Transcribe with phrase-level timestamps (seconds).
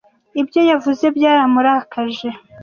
[0.41, 2.29] Ibyo yavuze byaramurakaje.